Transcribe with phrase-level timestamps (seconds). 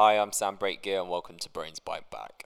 [0.00, 2.44] Hi, I'm Sam Breakgear, and welcome to Brains Bite Back.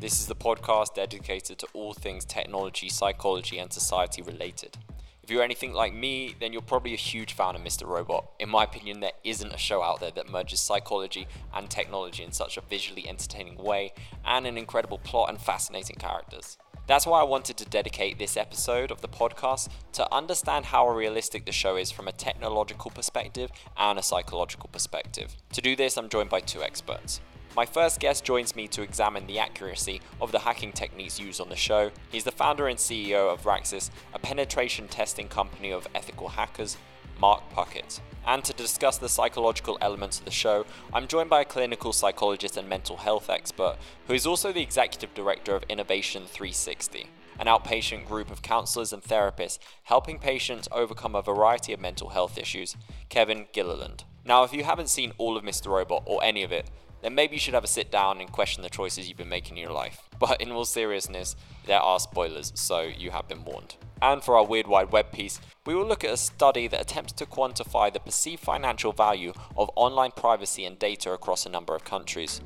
[0.00, 4.78] This is the podcast dedicated to all things technology, psychology, and society related.
[5.22, 7.86] If you're anything like me, then you're probably a huge fan of Mr.
[7.86, 8.32] Robot.
[8.40, 12.32] In my opinion, there isn't a show out there that merges psychology and technology in
[12.32, 13.92] such a visually entertaining way,
[14.24, 16.58] and an incredible plot and fascinating characters.
[16.86, 21.46] That's why I wanted to dedicate this episode of the podcast to understand how realistic
[21.46, 25.34] the show is from a technological perspective and a psychological perspective.
[25.54, 27.22] To do this, I'm joined by two experts.
[27.56, 31.48] My first guest joins me to examine the accuracy of the hacking techniques used on
[31.48, 31.90] the show.
[32.12, 36.76] He's the founder and CEO of Raxis, a penetration testing company of ethical hackers,
[37.18, 38.00] Mark Puckett.
[38.26, 42.56] And to discuss the psychological elements of the show, I'm joined by a clinical psychologist
[42.56, 48.06] and mental health expert who is also the executive director of Innovation 360, an outpatient
[48.06, 52.76] group of counselors and therapists helping patients overcome a variety of mental health issues,
[53.10, 54.04] Kevin Gilliland.
[54.24, 55.66] Now, if you haven't seen all of Mr.
[55.66, 56.70] Robot or any of it,
[57.04, 59.58] then maybe you should have a sit down and question the choices you've been making
[59.58, 60.08] in your life.
[60.18, 63.76] But in all seriousness, there are spoilers, so you have been warned.
[64.00, 67.12] And for our Weird Wide Web piece, we will look at a study that attempts
[67.14, 71.84] to quantify the perceived financial value of online privacy and data across a number of
[71.84, 72.40] countries.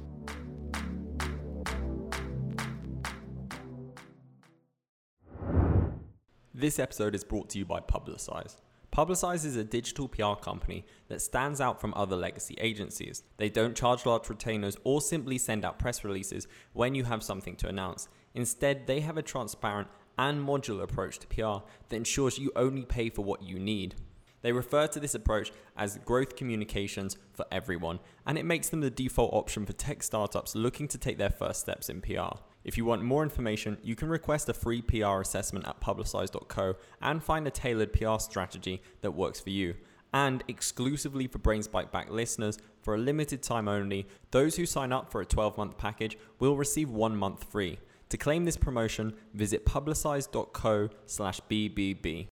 [6.53, 8.57] This episode is brought to you by Publicize.
[8.93, 13.23] Publicize is a digital PR company that stands out from other legacy agencies.
[13.37, 17.55] They don't charge large retainers or simply send out press releases when you have something
[17.57, 18.09] to announce.
[18.35, 23.09] Instead, they have a transparent and modular approach to PR that ensures you only pay
[23.09, 23.95] for what you need.
[24.43, 28.91] They refer to this approach as growth communications for everyone, and it makes them the
[28.91, 32.39] default option for tech startups looking to take their first steps in PR.
[32.69, 37.25] If you want more information, you can request a free PR assessment at publicize.co and
[37.25, 39.75] find a tailored PR strategy that works for you.
[40.13, 44.93] And exclusively for Brains Bite Back listeners, for a limited time only, those who sign
[44.93, 47.79] up for a 12 month package will receive one month free.
[48.11, 52.27] To claim this promotion, visit publicize.co slash BBB.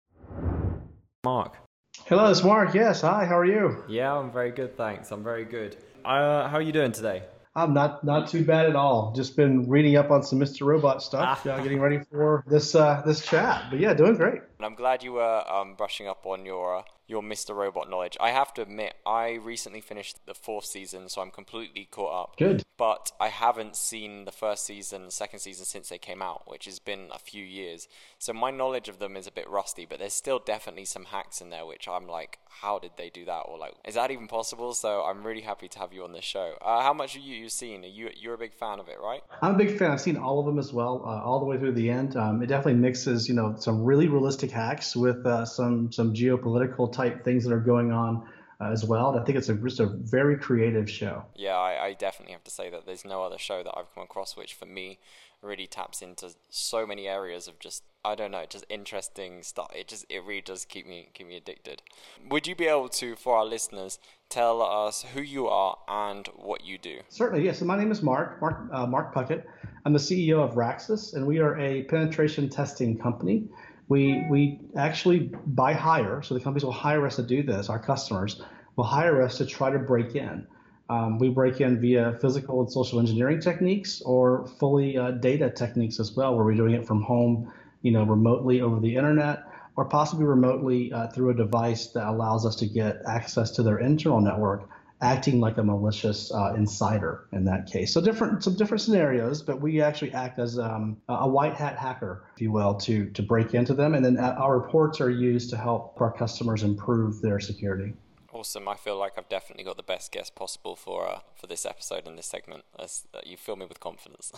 [1.23, 1.57] Mark.
[2.05, 2.73] Hello, it's Mark.
[2.73, 3.83] Yes, hi, how are you?
[3.87, 5.11] Yeah, I'm very good, thanks.
[5.11, 5.77] I'm very good.
[6.03, 7.21] Uh, how are you doing today?
[7.55, 9.13] I'm not not too bad at all.
[9.15, 10.65] Just been reading up on some Mr.
[10.65, 13.65] Robot stuff, uh, getting ready for this uh, this chat.
[13.69, 14.41] But yeah, doing great.
[14.65, 17.55] I'm glad you were um, brushing up on your uh, your Mr.
[17.55, 18.17] Robot knowledge.
[18.19, 22.37] I have to admit, I recently finished the fourth season, so I'm completely caught up.
[22.37, 22.63] Good.
[22.77, 26.79] But I haven't seen the first season, second season since they came out, which has
[26.79, 27.87] been a few years.
[28.17, 31.41] So my knowledge of them is a bit rusty, but there's still definitely some hacks
[31.41, 33.41] in there, which I'm like, how did they do that?
[33.41, 34.73] Or like, is that even possible?
[34.73, 36.53] So I'm really happy to have you on the show.
[36.61, 37.83] Uh, how much have you you've seen?
[37.83, 39.21] Are you you're a big fan of it, right?
[39.41, 39.91] I'm a big fan.
[39.91, 42.15] I've seen all of them as well, uh, all the way through the end.
[42.15, 46.91] Um, it definitely mixes, you know, some really realistic hacks with uh, some some geopolitical
[46.91, 48.27] type things that are going on
[48.61, 49.11] uh, as well.
[49.11, 51.25] And I think it's a, just a very creative show.
[51.35, 54.03] Yeah, I, I definitely have to say that there's no other show that I've come
[54.03, 54.99] across which, for me,
[55.41, 59.71] really taps into so many areas of just I don't know, just interesting stuff.
[59.73, 61.81] It just it really does keep me keep me addicted.
[62.29, 63.97] Would you be able to, for our listeners,
[64.27, 66.99] tell us who you are and what you do?
[67.07, 67.59] Certainly, yes.
[67.59, 69.43] So my name is Mark Mark uh, Mark Puckett.
[69.85, 73.47] I'm the CEO of Raxis, and we are a penetration testing company.
[73.93, 77.69] We we actually buy hire, so the companies will hire us to do this.
[77.69, 78.41] Our customers
[78.75, 80.47] will hire us to try to break in.
[80.89, 85.99] Um, we break in via physical and social engineering techniques or fully uh, data techniques
[85.99, 87.53] as well, where we're doing it from home,
[87.83, 89.43] you know, remotely over the internet,
[89.75, 93.77] or possibly remotely uh, through a device that allows us to get access to their
[93.77, 94.67] internal network,
[95.03, 97.93] acting like a malicious uh, insider in that case.
[97.93, 102.23] So different, some different scenarios, but we actually act as um, a white hat hacker,
[102.35, 105.49] if you will, to to break into them, and then uh, our reports are used
[105.51, 107.93] to help our customers improve their security.
[108.31, 108.67] Awesome.
[108.67, 112.07] I feel like I've definitely got the best guest possible for uh, for this episode
[112.07, 112.63] and this segment.
[112.79, 114.31] As, uh, you fill me with confidence.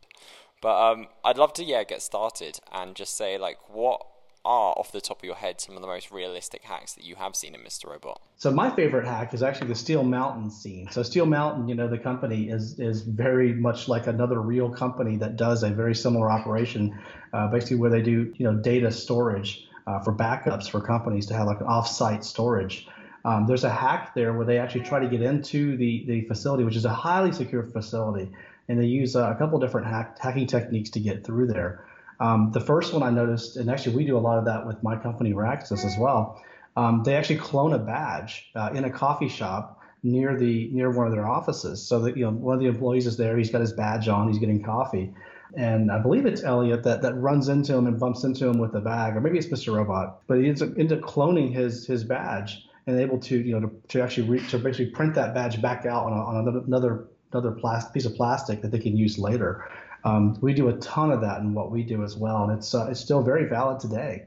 [0.62, 4.00] but um, I'd love to yeah get started and just say like what
[4.46, 7.16] are off the top of your head some of the most realistic hacks that you
[7.16, 7.90] have seen in Mr.
[7.90, 8.20] Robot?
[8.36, 10.88] So my favorite hack is actually the Steel Mountain scene.
[10.90, 15.16] So Steel Mountain, you know, the company is is very much like another real company
[15.16, 16.96] that does a very similar operation,
[17.32, 21.34] uh, basically where they do you know data storage uh, for backups for companies to
[21.34, 22.86] have like off-site storage.
[23.24, 26.62] Um, there's a hack there where they actually try to get into the, the facility,
[26.62, 28.30] which is a highly secure facility,
[28.68, 31.84] and they use uh, a couple different hack, hacking techniques to get through there.
[32.20, 34.82] Um, the first one I noticed, and actually we do a lot of that with
[34.82, 36.42] my company Raxis as well.
[36.76, 41.06] Um, they actually clone a badge uh, in a coffee shop near the near one
[41.06, 41.86] of their offices.
[41.86, 44.28] So that you know one of the employees is there, he's got his badge on,
[44.28, 45.12] he's getting coffee,
[45.56, 48.72] and I believe it's Elliot that, that runs into him and bumps into him with
[48.72, 49.74] the bag, or maybe it's Mr.
[49.74, 53.58] Robot, but he ends up, ends up cloning his his badge and able to you
[53.58, 56.36] know to, to actually re- to basically print that badge back out on, a, on
[56.36, 59.68] another another, another plas- piece of plastic that they can use later.
[60.06, 62.74] Um, we do a ton of that in what we do as well, and it's
[62.74, 64.26] uh, it's still very valid today.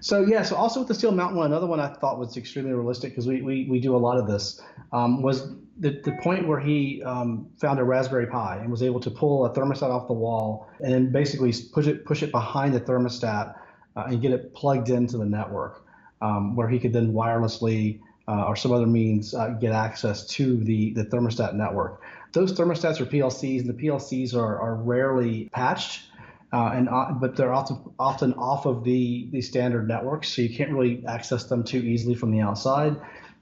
[0.00, 2.72] So yeah, so also with the Steel Mountain one, another one I thought was extremely
[2.72, 4.60] realistic because we, we we do a lot of this
[4.92, 5.48] um, was
[5.78, 9.46] the, the point where he um, found a Raspberry Pi and was able to pull
[9.46, 13.56] a thermostat off the wall and basically push it push it behind the thermostat
[13.96, 15.86] uh, and get it plugged into the network,
[16.20, 20.62] um, where he could then wirelessly uh, or some other means uh, get access to
[20.64, 22.02] the the thermostat network.
[22.34, 26.08] Those thermostats are PLCs, and the PLCs are, are rarely patched.
[26.52, 30.56] Uh, and uh, but they're often often off of the the standard networks, so you
[30.56, 32.96] can't really access them too easily from the outside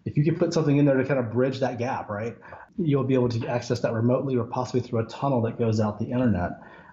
[0.05, 2.37] if you could put something in there to kind of bridge that gap, right,
[2.79, 5.99] you'll be able to access that remotely or possibly through a tunnel that goes out
[5.99, 6.53] the internet.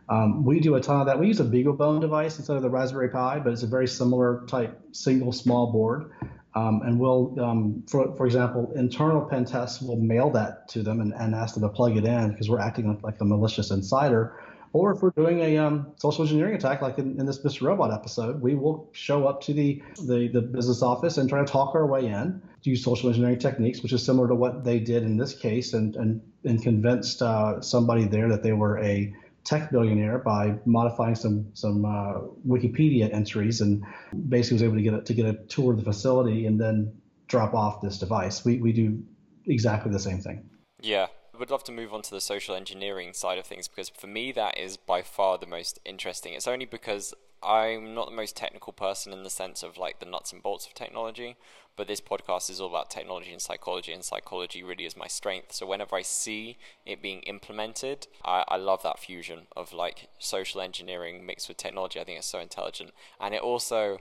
[0.10, 1.20] Um, we do a ton of that.
[1.20, 4.44] We use a BeagleBone device instead of the Raspberry Pi, but it's a very similar
[4.48, 6.12] type single small board.
[6.60, 11.00] Um, and we'll, um, for, for example, internal pen tests will mail that to them
[11.00, 14.36] and, and ask them to plug it in because we're acting like a malicious insider.
[14.72, 17.64] Or if we're doing a um, social engineering attack, like in, in, this Mr.
[17.64, 21.52] Robot episode, we will show up to the, the, the business office and try to
[21.52, 25.04] talk our way in, use social engineering techniques, which is similar to what they did
[25.04, 29.12] in this case, and and, and convinced uh, somebody there that they were a
[29.50, 33.84] tech billionaire by modifying some some uh, Wikipedia entries, and
[34.30, 36.94] basically was able to get a, to get a tour of the facility and then
[37.28, 38.46] drop off this device.
[38.46, 39.02] We we do
[39.46, 40.48] exactly the same thing.
[40.82, 41.08] Yeah,
[41.40, 44.32] would love to move on to the social engineering side of things because for me
[44.34, 46.34] that is by far the most interesting.
[46.34, 50.06] It's only because I'm not the most technical person in the sense of like the
[50.06, 51.38] nuts and bolts of technology,
[51.76, 55.54] but this podcast is all about technology and psychology, and psychology really is my strength.
[55.54, 60.60] So whenever I see it being implemented, I, I love that fusion of like social
[60.60, 62.00] engineering mixed with technology.
[62.00, 64.00] I think it's so intelligent, and it also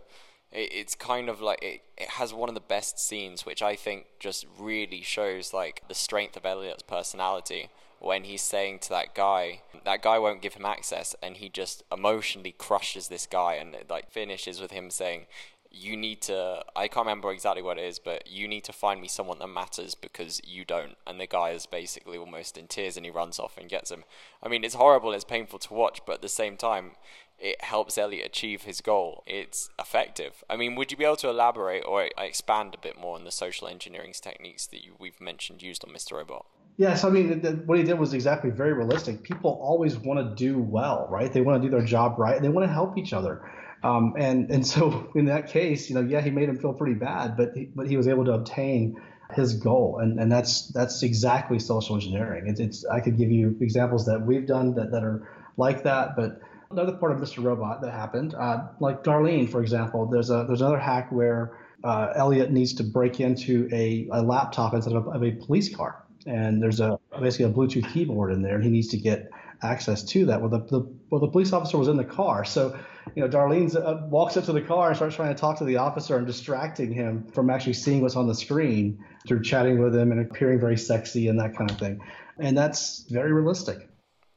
[0.51, 3.77] it, it's kind of like it, it has one of the best scenes, which I
[3.77, 7.69] think just really shows like the strength of Elliot's personality
[8.01, 11.83] when he's saying to that guy, that guy won't give him access, and he just
[11.93, 15.27] emotionally crushes this guy, and it, like finishes with him saying,
[15.71, 19.01] "You need to." I can't remember exactly what it is, but you need to find
[19.01, 20.97] me someone that matters because you don't.
[21.07, 24.05] And the guy is basically almost in tears, and he runs off and gets him.
[24.43, 26.93] I mean, it's horrible, it's painful to watch, but at the same time,
[27.39, 29.23] it helps Elliot achieve his goal.
[29.27, 30.43] It's effective.
[30.51, 33.31] I mean, would you be able to elaborate or expand a bit more on the
[33.31, 36.13] social engineering techniques that you, we've mentioned used on Mr.
[36.13, 36.47] Robot?
[36.79, 39.23] Yes, I mean, what he did was exactly very realistic.
[39.23, 41.31] People always want to do well, right?
[41.31, 42.41] They want to do their job right.
[42.41, 43.51] They want to help each other.
[43.83, 46.95] Um, and and so in that case, you know, yeah, he made him feel pretty
[46.95, 49.01] bad, but he, but he was able to obtain
[49.35, 52.47] his goal, and and that's that's exactly social engineering.
[52.47, 56.17] It's, it's I could give you examples that we've done that that are like that,
[56.17, 56.41] but
[56.71, 57.43] Another part of Mr.
[57.43, 62.13] Robot that happened, uh, like Darlene, for example, there's a there's another hack where uh,
[62.15, 66.63] Elliot needs to break into a, a laptop instead of, of, a police car, and
[66.63, 69.31] there's a basically a Bluetooth keyboard in there, and he needs to get
[69.63, 70.41] access to that.
[70.41, 70.81] Well, the, the
[71.11, 72.79] well the police officer was in the car, so
[73.15, 75.65] you know Darlene uh, walks up to the car and starts trying to talk to
[75.65, 79.97] the officer and distracting him from actually seeing what's on the screen through chatting with
[79.97, 82.01] him and appearing very sexy and that kind of thing,
[82.39, 83.89] and that's very realistic.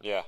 [0.01, 0.23] Yeah,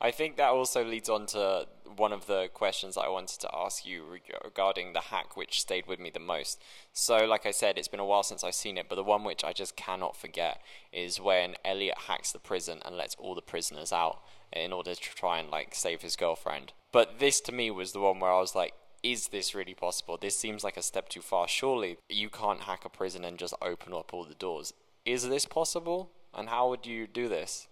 [0.00, 1.66] I think that also leads on to
[1.96, 4.04] one of the questions I wanted to ask you
[4.44, 6.62] regarding the hack which stayed with me the most.
[6.92, 9.24] So, like I said, it's been a while since I've seen it, but the one
[9.24, 10.60] which I just cannot forget
[10.92, 14.20] is when Elliot hacks the prison and lets all the prisoners out
[14.52, 16.72] in order to try and like save his girlfriend.
[16.92, 20.18] But this to me was the one where I was like, is this really possible?
[20.20, 21.46] This seems like a step too far.
[21.46, 24.72] Surely you can't hack a prison and just open up all the doors.
[25.04, 26.10] Is this possible?
[26.34, 27.68] And how would you do this?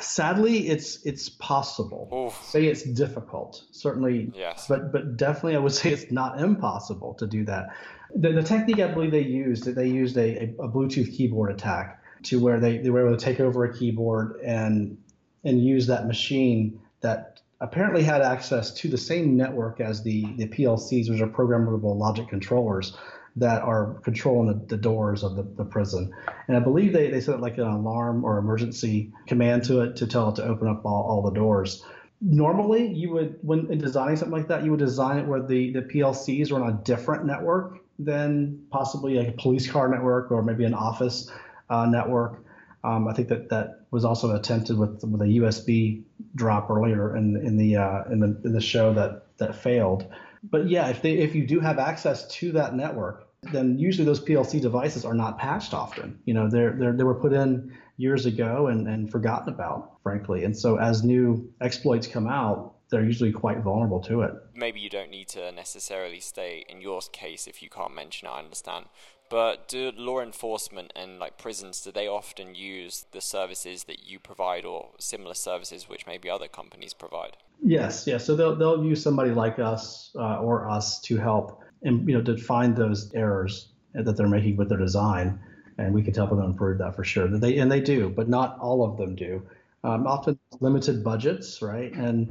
[0.00, 2.08] Sadly, it's it's possible.
[2.12, 2.48] Oof.
[2.48, 4.30] Say it's difficult, certainly.
[4.34, 4.66] Yes.
[4.68, 7.76] But but definitely, I would say it's not impossible to do that.
[8.14, 11.50] The, the technique I believe they used that they used a, a, a Bluetooth keyboard
[11.50, 14.98] attack to where they, they were able to take over a keyboard and
[15.44, 20.48] and use that machine that apparently had access to the same network as the the
[20.48, 22.96] PLCs, which are programmable logic controllers
[23.40, 26.12] that are controlling the, the doors of the, the prison.
[26.46, 30.06] And I believe they, they set like an alarm or emergency command to it to
[30.06, 31.84] tell it to open up all, all the doors.
[32.20, 35.82] Normally, you would, when designing something like that, you would design it where the, the
[35.82, 40.64] PLCs are on a different network than possibly like a police car network or maybe
[40.64, 41.30] an office
[41.70, 42.44] uh, network.
[42.84, 46.02] Um, I think that that was also attempted with with a USB
[46.34, 50.06] drop earlier in in the uh, in the in the show that that failed.
[50.44, 54.20] But yeah, if they if you do have access to that network, then usually those
[54.20, 56.18] PLC devices are not patched often.
[56.24, 60.44] You know, they're, they're they were put in years ago and, and forgotten about, frankly.
[60.44, 64.32] And so as new exploits come out, they're usually quite vulnerable to it.
[64.54, 68.30] Maybe you don't need to necessarily stay in your case if you can't mention it.
[68.30, 68.86] I understand.
[69.30, 74.18] But do law enforcement and like prisons do they often use the services that you
[74.18, 77.36] provide or similar services which maybe other companies provide?
[77.62, 78.24] Yes, yes.
[78.24, 82.22] So they'll they'll use somebody like us uh, or us to help and you know
[82.22, 85.38] to find those errors that they're making with their design,
[85.78, 87.28] and we can help them improve that for sure.
[87.28, 89.42] They and they do, but not all of them do.
[89.84, 91.92] Um, often limited budgets, right?
[91.92, 92.30] And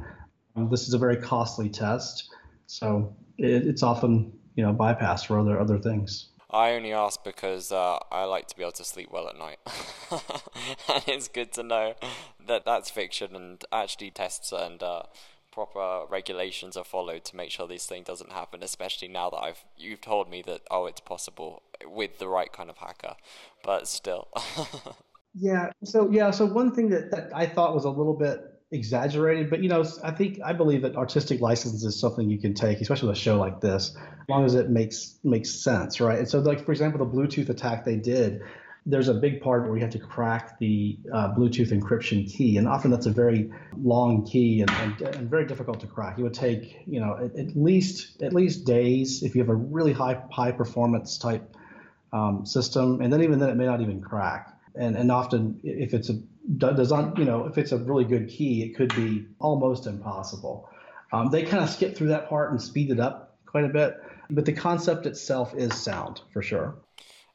[0.54, 2.30] um, this is a very costly test,
[2.66, 6.28] so it, it's often you know bypassed for other other things.
[6.50, 9.58] I only ask because uh, I like to be able to sleep well at night.
[10.10, 11.94] and it's good to know
[12.46, 15.02] that that's fiction and actually tests and uh,
[15.50, 19.64] proper regulations are followed to make sure this thing doesn't happen, especially now that I've
[19.76, 23.14] you've told me that oh it's possible with the right kind of hacker.
[23.64, 24.28] But still.
[25.34, 28.40] yeah, so yeah, so one thing that, that I thought was a little bit
[28.70, 32.54] exaggerated, but you know, I think I believe that artistic license is something you can
[32.54, 36.18] take, especially with a show like this, as long as it makes makes sense, right?
[36.18, 38.42] And so, like for example, the Bluetooth attack they did,
[38.88, 42.66] there's a big part where you have to crack the uh, Bluetooth encryption key, and
[42.66, 46.18] often that's a very long key and, and, and very difficult to crack.
[46.18, 49.54] It would take you know at, at, least at least days if you have a
[49.54, 51.54] really high high performance type
[52.14, 54.54] um, system, and then even then it may not even crack.
[54.74, 56.18] And and often if it's a
[56.56, 60.70] does not, you know, if it's a really good key, it could be almost impossible.
[61.12, 63.96] Um, they kind of skip through that part and speed it up quite a bit,
[64.30, 66.76] but the concept itself is sound for sure.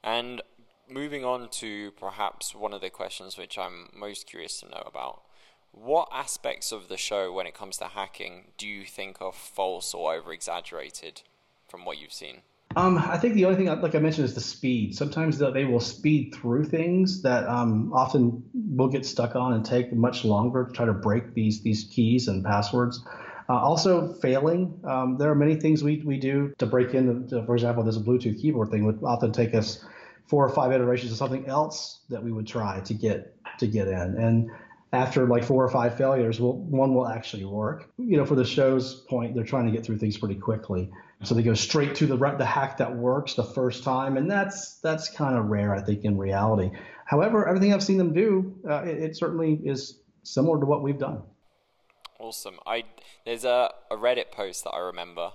[0.03, 0.41] And
[0.89, 5.21] moving on to perhaps one of the questions which I'm most curious to know about.
[5.71, 9.93] What aspects of the show, when it comes to hacking, do you think are false
[9.93, 11.21] or over exaggerated
[11.67, 12.41] from what you've seen?
[12.75, 14.95] Um, I think the only thing, like I mentioned, is the speed.
[14.95, 19.93] Sometimes they will speed through things that um, often will get stuck on and take
[19.93, 23.03] much longer to try to break these these keys and passwords.
[23.49, 24.79] Uh, also, failing.
[24.85, 27.27] Um, there are many things we, we do to break in.
[27.45, 29.83] For example, there's a Bluetooth keyboard thing would often take us
[30.27, 33.87] four or five iterations of something else that we would try to get to get
[33.87, 34.17] in.
[34.17, 34.49] And
[34.93, 37.89] after like four or five failures, will one will actually work.
[37.97, 40.89] You know, for the show's point, they're trying to get through things pretty quickly.
[41.23, 44.75] So they go straight to the the hack that works the first time, and that's
[44.79, 46.71] that's kind of rare, I think, in reality.
[47.05, 50.97] However, everything I've seen them do, uh, it, it, certainly is similar to what we've
[50.97, 51.21] done.
[52.19, 52.59] Awesome.
[52.65, 52.83] I
[53.25, 55.31] there's a, a Reddit post that I remember,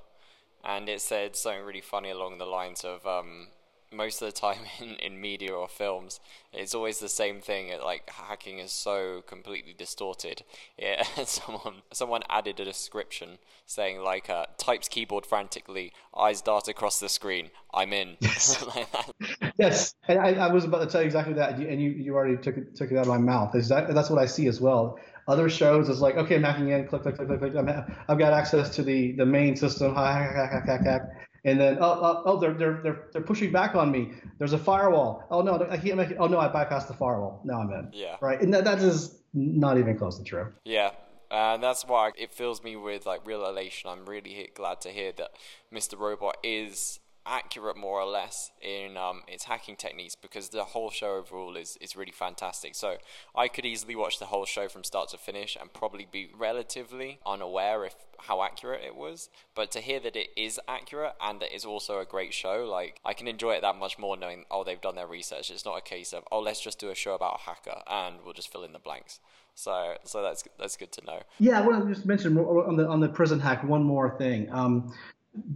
[0.63, 3.49] and it said something really funny along the lines of um,
[3.93, 6.21] most of the time in, in media or films,
[6.53, 7.69] it's always the same thing.
[7.69, 10.43] It, like hacking is so completely distorted.
[10.79, 17.01] Yeah, someone someone added a description saying like uh, types keyboard frantically, eyes dart across
[17.01, 17.51] the screen.
[17.75, 18.17] I'm in.
[18.21, 19.95] Yes, like yes.
[20.07, 22.57] And I, I, was about to tell you exactly that, and you, you already took
[22.57, 23.57] it took it out of my mouth.
[23.57, 24.99] Is that that's what I see as well.
[25.27, 27.57] Other shows is like, okay, I'm hacking in, click, click, click, click, click.
[27.57, 31.61] i have got access to the, the main system, hack, hack, hack, hack, hack and
[31.61, 34.13] then oh, oh, oh they're, they're they're they're pushing back on me.
[34.39, 35.25] There's a firewall.
[35.31, 36.17] Oh no, I can't make it.
[36.19, 37.41] Oh no, I bypassed the firewall.
[37.45, 37.91] Now I'm in.
[37.93, 38.17] Yeah.
[38.21, 40.53] Right, and that that is not even close to true.
[40.65, 40.91] Yeah.
[41.31, 43.91] And that's why it fills me with like real elation.
[43.91, 45.33] I'm really glad to hear that
[45.73, 45.99] Mr.
[45.99, 51.17] Robot is accurate more or less in um, its hacking techniques because the whole show
[51.17, 52.75] overall is, is really fantastic.
[52.75, 52.97] So
[53.37, 57.21] I could easily watch the whole show from start to finish and probably be relatively
[57.27, 59.29] unaware if how accurate it was.
[59.55, 63.01] But to hear that it is accurate and that it's also a great show, like
[63.05, 65.51] I can enjoy it that much more knowing oh they've done their research.
[65.51, 68.17] It's not a case of oh let's just do a show about a hacker and
[68.25, 69.21] we'll just fill in the blanks.
[69.55, 71.21] So, so that's that's good to know.
[71.41, 74.49] Yeah, I want to just mention on the on the prison hack one more thing.
[74.53, 74.95] Um,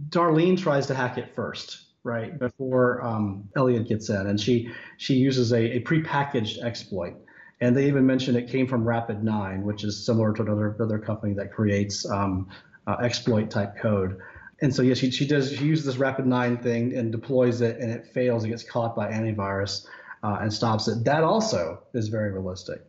[0.09, 5.15] Darlene tries to hack it first, right before um, Elliot gets in, and she she
[5.15, 7.15] uses a, a prepackaged exploit.
[7.61, 11.33] And they even mention it came from Rapid9, which is similar to another other company
[11.35, 12.49] that creates um,
[12.87, 14.19] uh, exploit type code.
[14.61, 17.91] And so yeah, she she does she uses this Rapid9 thing and deploys it, and
[17.91, 18.43] it fails.
[18.43, 19.85] It gets caught by antivirus
[20.23, 21.03] uh, and stops it.
[21.03, 22.81] That also is very realistic.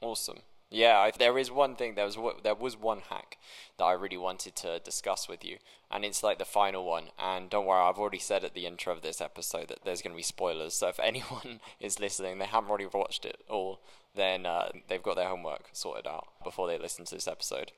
[0.00, 0.38] Awesome.
[0.74, 1.94] Yeah, there is one thing.
[1.94, 3.38] There was there was one hack
[3.78, 7.10] that I really wanted to discuss with you, and it's like the final one.
[7.16, 10.14] And don't worry, I've already said at the intro of this episode that there's going
[10.14, 10.74] to be spoilers.
[10.74, 13.78] So if anyone is listening, they haven't already watched it all,
[14.16, 17.70] then uh, they've got their homework sorted out before they listen to this episode.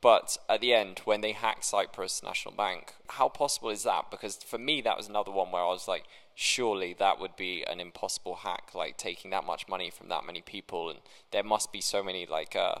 [0.00, 4.10] But at the end, when they hack Cyprus National Bank, how possible is that?
[4.10, 6.04] Because for me, that was another one where I was like,
[6.40, 10.40] surely that would be an impossible hack, like taking that much money from that many
[10.40, 11.00] people, and
[11.32, 12.76] there must be so many like uh,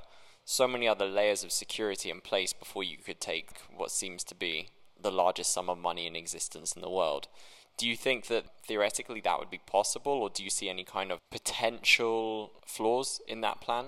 [0.46, 4.34] so many other layers of security in place before you could take what seems to
[4.34, 7.28] be the largest sum of money in existence in the world.
[7.76, 11.12] Do you think that theoretically that would be possible, or do you see any kind
[11.12, 13.86] of potential flaws in that plan?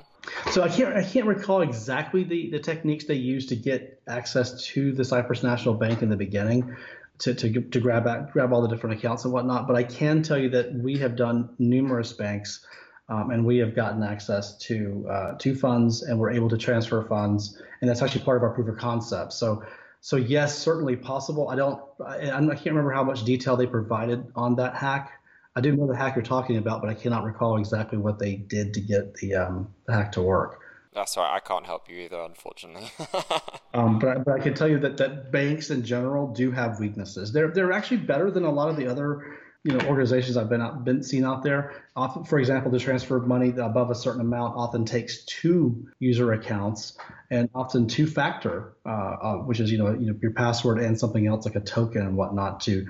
[0.50, 4.62] So I can't I can't recall exactly the, the techniques they used to get access
[4.66, 6.76] to the Cyprus National Bank in the beginning.
[7.22, 10.22] To, to, to grab at, grab all the different accounts and whatnot, but I can
[10.22, 12.66] tell you that we have done numerous banks
[13.08, 17.04] um, and we have gotten access to uh, to funds and we're able to transfer
[17.04, 19.34] funds and that's actually part of our proof of concept.
[19.34, 19.62] So
[20.00, 21.48] so yes certainly possible.
[21.48, 25.12] I don't I, I can't remember how much detail they provided on that hack.
[25.54, 28.36] I do know the hack you're talking about but i cannot recall exactly what they
[28.36, 30.61] did to get the, um, the hack to work
[30.94, 31.34] that's right.
[31.34, 32.90] I can't help you either, unfortunately.
[33.74, 36.80] um, but, I, but I can tell you that, that banks in general do have
[36.80, 37.32] weaknesses.
[37.32, 40.84] They're they're actually better than a lot of the other you know organizations I've been
[40.84, 41.82] been seen out there.
[41.96, 46.32] Often, for example, to transfer of money above a certain amount often takes two user
[46.32, 46.98] accounts
[47.30, 50.98] and often two factor, uh, uh, which is you know you know your password and
[50.98, 52.86] something else like a token and whatnot to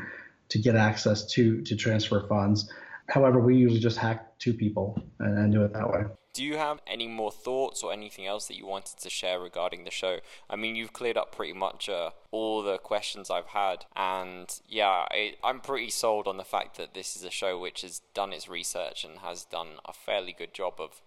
[0.48, 2.72] to get access to to transfer funds.
[3.08, 6.04] However, we usually just hack two people and, and do it that way.
[6.34, 9.84] Do you have any more thoughts or anything else that you wanted to share regarding
[9.84, 10.20] the show?
[10.48, 15.06] I mean, you've cleared up pretty much uh, all the questions I've had, and yeah,
[15.10, 18.32] I, I'm pretty sold on the fact that this is a show which has done
[18.32, 21.02] its research and has done a fairly good job of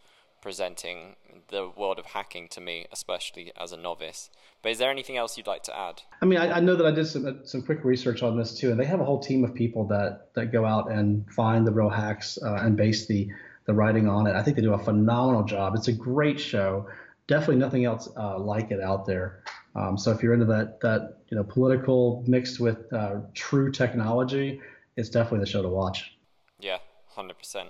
[0.45, 1.15] presenting
[1.47, 4.29] the world of hacking to me, especially as a novice.
[4.61, 6.03] But is there anything else you'd like to add?
[6.21, 8.55] I mean, I, I know that I did some uh, some quick research on this
[8.59, 11.65] too, and they have a whole team of people that that go out and find
[11.65, 13.27] the real hacks uh, and base the
[13.65, 14.35] the writing on it.
[14.35, 15.75] I think they do a phenomenal job.
[15.75, 16.87] It's a great show.
[17.27, 19.43] Definitely nothing else uh, like it out there.
[19.75, 24.61] Um, so if you're into that that you know political mixed with uh, true technology,
[24.95, 26.15] it's definitely the show to watch.
[26.59, 27.69] Yeah, hundred percent.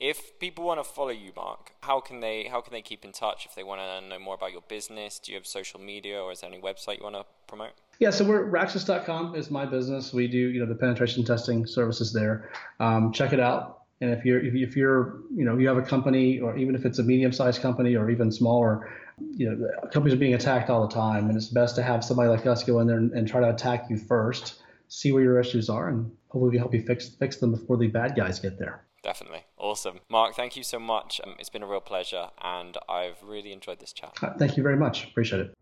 [0.00, 3.12] If people want to follow you, Mark, how can they how can they keep in
[3.12, 3.46] touch?
[3.46, 6.32] If they want to know more about your business, do you have social media or
[6.32, 7.72] is there any website you want to promote?
[8.00, 10.12] Yeah, so we're Raxis.com is my business.
[10.12, 12.50] We do you know the penetration testing services there.
[12.80, 13.83] Um, check it out.
[14.00, 16.98] And if you're if you're you know you have a company or even if it's
[16.98, 18.90] a medium-sized company or even smaller,
[19.36, 22.28] you know companies are being attacked all the time, and it's best to have somebody
[22.28, 25.40] like us go in there and, and try to attack you first, see where your
[25.40, 28.40] issues are, and hopefully we can help you fix fix them before the bad guys
[28.40, 28.84] get there.
[29.02, 29.44] Definitely.
[29.58, 30.00] Awesome.
[30.08, 31.20] Mark, thank you so much.
[31.22, 34.16] Um, it's been a real pleasure, and I've really enjoyed this chat.
[34.38, 35.04] Thank you very much.
[35.04, 35.54] Appreciate it.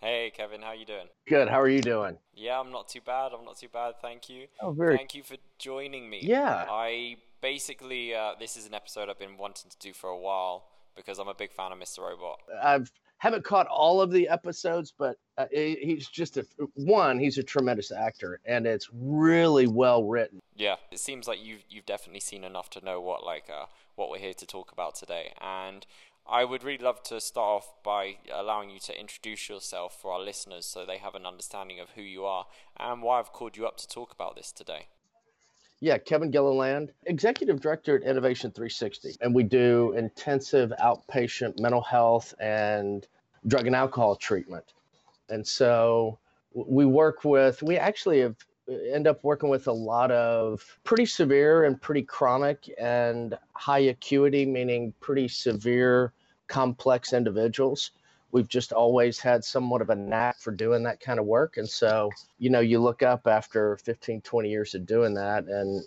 [0.00, 1.06] Hey, Kevin, how you doing?
[1.26, 1.48] Good.
[1.48, 2.18] How are you doing?
[2.34, 3.32] Yeah, I'm not too bad.
[3.32, 3.94] I'm not too bad.
[4.02, 4.46] Thank you.
[4.60, 4.96] Oh, very.
[4.96, 6.20] Thank you for joining me.
[6.22, 6.66] Yeah.
[6.68, 10.66] I basically, uh, this is an episode I've been wanting to do for a while
[10.94, 12.00] because I'm a big fan of Mr.
[12.00, 12.40] Robot.
[12.62, 17.18] I've haven't caught all of the episodes, but uh, he's just a one.
[17.18, 20.40] He's a tremendous actor, and it's really well written.
[20.54, 24.10] Yeah, it seems like you've you've definitely seen enough to know what like uh, what
[24.10, 25.86] we're here to talk about today, and
[26.28, 30.20] I would really love to start off by allowing you to introduce yourself for our
[30.20, 33.66] listeners so they have an understanding of who you are and why I've called you
[33.66, 34.88] up to talk about this today.
[35.78, 39.16] Yeah, Kevin Gilliland, Executive Director at Innovation 360.
[39.20, 43.06] And we do intensive outpatient mental health and
[43.46, 44.64] drug and alcohol treatment.
[45.28, 46.18] And so
[46.54, 48.36] we work with, we actually have
[48.92, 54.44] end up working with a lot of pretty severe and pretty chronic and high acuity,
[54.44, 56.12] meaning pretty severe,
[56.48, 57.92] complex individuals.
[58.32, 61.56] We've just always had somewhat of a knack for doing that kind of work.
[61.56, 65.82] And so, you know, you look up after 15, 20 years of doing that, and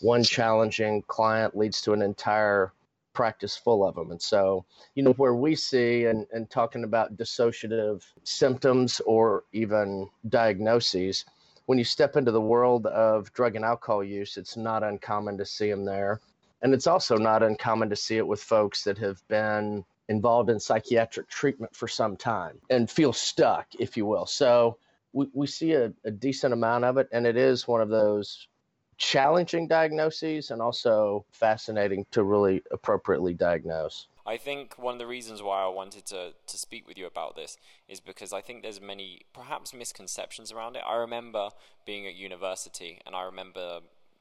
[0.00, 2.72] one challenging client leads to an entire
[3.14, 4.10] practice full of them.
[4.10, 10.08] And so, you know, where we see and, and talking about dissociative symptoms or even
[10.28, 11.24] diagnoses,
[11.66, 15.46] when you step into the world of drug and alcohol use, it's not uncommon to
[15.46, 16.20] see them there.
[16.60, 20.60] And it's also not uncommon to see it with folks that have been involved in
[20.60, 24.26] psychiatric treatment for some time and feel stuck, if you will.
[24.26, 24.78] So
[25.12, 28.48] we, we see a, a decent amount of it, and it is one of those
[28.96, 34.06] challenging diagnoses and also fascinating to really appropriately diagnose.
[34.26, 37.36] I think one of the reasons why I wanted to, to speak with you about
[37.36, 40.82] this is because I think there's many perhaps misconceptions around it.
[40.86, 41.50] I remember
[41.84, 43.80] being at university and I remember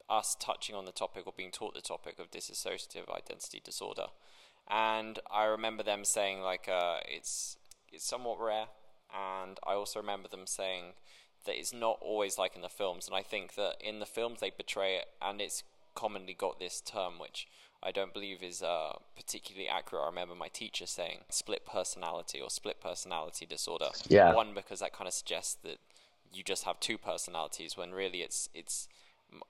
[0.09, 4.07] us touching on the topic or being taught the topic of dissociative identity disorder.
[4.69, 7.57] And I remember them saying like uh, it's
[7.91, 8.67] it's somewhat rare
[9.13, 10.93] and I also remember them saying
[11.45, 14.39] that it's not always like in the films and I think that in the films
[14.39, 17.47] they portray it and it's commonly got this term which
[17.83, 20.03] I don't believe is uh, particularly accurate.
[20.03, 23.89] I remember my teacher saying split personality or split personality disorder.
[24.07, 24.33] Yeah.
[24.33, 25.79] One because that kind of suggests that
[26.31, 28.87] you just have two personalities when really it's it's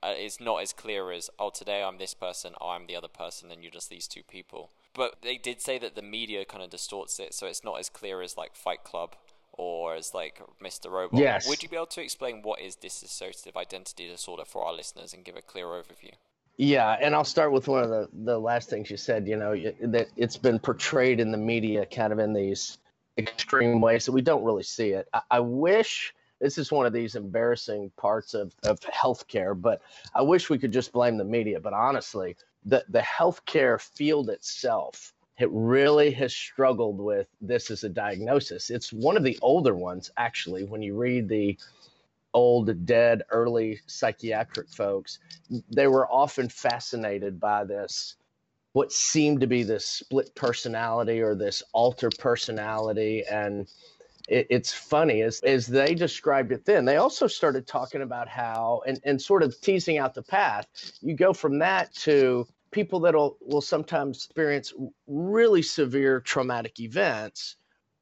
[0.02, 3.08] uh, it's not as clear as oh today I'm this person, oh I'm the other
[3.08, 4.70] person, and you're just these two people.
[4.94, 7.88] But they did say that the media kind of distorts it, so it's not as
[7.88, 9.16] clear as like Fight Club
[9.52, 10.90] or as like Mr.
[10.90, 11.20] Robot.
[11.20, 11.48] Yes.
[11.48, 15.24] Would you be able to explain what is dissociative identity disorder for our listeners and
[15.24, 16.12] give a clear overview?
[16.56, 19.26] Yeah, and I'll start with one of the, the last things you said.
[19.26, 22.78] You know that it's been portrayed in the media kind of in these
[23.18, 25.08] extreme ways that we don't really see it.
[25.12, 29.82] I, I wish this is one of these embarrassing parts of, of healthcare, but
[30.14, 31.58] I wish we could just blame the media.
[31.58, 37.88] But honestly, the, the healthcare field itself it really has struggled with this as a
[37.88, 38.70] diagnosis.
[38.70, 41.58] It's one of the older ones, actually, when you read the
[42.32, 45.18] old, dead, early psychiatric folks,
[45.70, 48.16] they were often fascinated by this,
[48.72, 53.24] what seemed to be this split personality or this alter personality.
[53.28, 53.68] And
[54.28, 58.82] it, it's funny as, as they described it then, they also started talking about how,
[58.86, 60.66] and, and sort of teasing out the path,
[61.02, 64.74] you go from that to people that will, sometimes experience
[65.06, 67.54] really severe traumatic events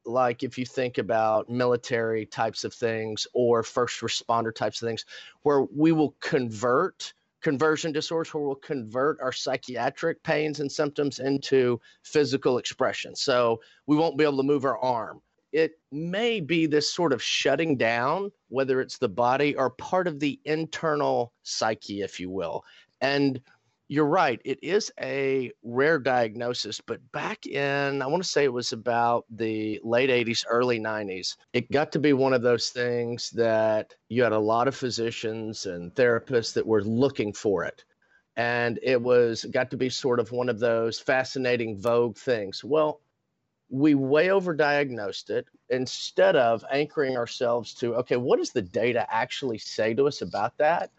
[0.03, 5.05] like if you think about military types of things or first responder types of things,
[5.43, 11.79] where we will convert conversion disorders, where we'll convert our psychiatric pains and symptoms into
[12.01, 13.15] physical expression.
[13.15, 15.21] So we won't be able to move our arm.
[15.51, 20.19] It may be this sort of shutting down, whether it's the body or part of
[20.19, 22.65] the internal psyche, if you will.
[23.01, 23.39] And
[23.93, 24.41] you're right.
[24.43, 29.25] It is a rare diagnosis, but back in, I want to say it was about
[29.29, 34.23] the late 80s, early 90s, it got to be one of those things that you
[34.23, 37.85] had a lot of physicians and therapists that were looking for it.
[38.35, 42.63] And it was got to be sort of one of those fascinating vogue things.
[42.63, 42.99] Well,
[43.69, 49.59] we way overdiagnosed it instead of anchoring ourselves to, okay, what does the data actually
[49.59, 50.89] say to us about that?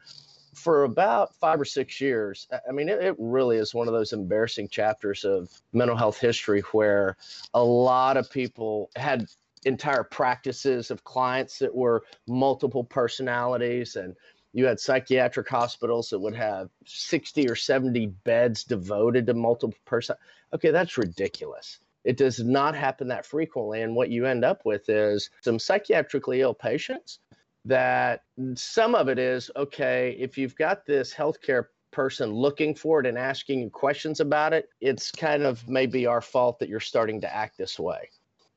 [0.54, 4.12] For about five or six years, I mean, it, it, really is one of those
[4.12, 7.16] embarrassing chapters of mental health history where
[7.52, 9.26] a lot of people had
[9.64, 13.96] entire practices of clients that were multiple personalities.
[13.96, 14.14] And
[14.52, 20.16] you had psychiatric hospitals that would have 60 or 70 beds devoted to multiple person
[20.54, 21.80] okay that's ridiculous.
[22.04, 23.80] It does not happen that frequently.
[23.80, 27.18] And what you end up with is some psychiatrically ill patients
[27.64, 28.22] that
[28.54, 33.16] some of it is okay, if you've got this healthcare person looking for it and
[33.16, 37.34] asking you questions about it, it's kind of maybe our fault that you're starting to
[37.34, 38.10] act this way,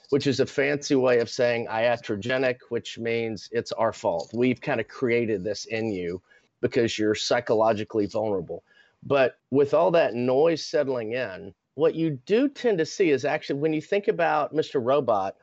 [0.10, 4.32] which is a fancy way of saying iatrogenic, which means it's our fault.
[4.34, 6.22] We've kind of created this in you
[6.62, 8.63] because you're psychologically vulnerable.
[9.04, 13.60] But with all that noise settling in, what you do tend to see is actually
[13.60, 14.84] when you think about Mr.
[14.84, 15.36] Robot,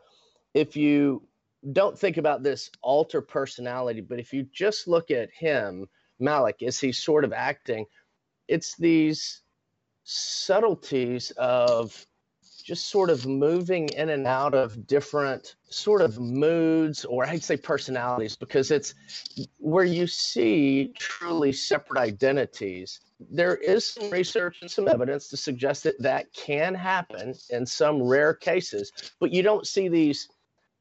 [0.53, 1.23] if you
[1.73, 6.79] don't think about this alter personality, but if you just look at him, Malek, as
[6.79, 7.87] he's sort of acting,
[8.49, 9.43] it's these
[10.05, 12.07] subtleties of
[12.65, 17.59] just sort of moving in and out of different sort of moods or I'd say
[17.59, 18.95] personalities because it's
[19.59, 23.01] where you see truly separate identities.
[23.31, 28.03] There is some research and some evidence to suggest that that can happen in some
[28.03, 30.29] rare cases, but you don't see these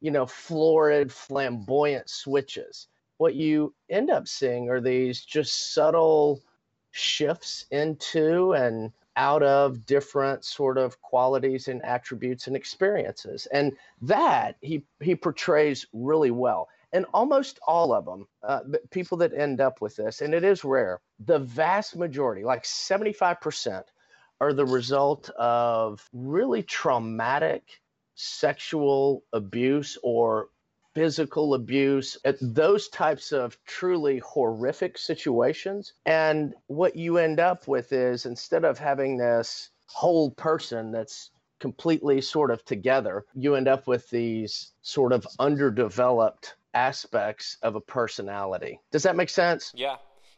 [0.04, 2.88] you know, florid, flamboyant switches.
[3.18, 6.42] What you end up seeing are these just subtle
[6.92, 13.48] shifts into and out of different sort of qualities and attributes and experiences.
[13.54, 16.68] And that he, he portrays really well.
[16.92, 18.60] And almost all of them, uh,
[18.92, 23.86] people that end up with this, and it is rare, the vast majority, like 75%,
[24.42, 27.80] are the result of really traumatic
[28.16, 30.50] sexual abuse or
[30.94, 35.94] physical abuse, at those types of truly horrific situations.
[36.06, 42.22] And what you end up with is instead of having this whole person that's completely
[42.22, 48.80] sort of together, you end up with these sort of underdeveloped aspects of a personality.
[48.92, 49.72] Does that make sense?
[49.76, 49.96] Yeah,